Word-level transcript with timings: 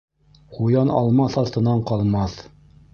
Ҡуян 0.55 0.89
алмаҫ, 1.01 1.37
артынан 1.45 1.87
ҡалмаҫ. 1.93 2.45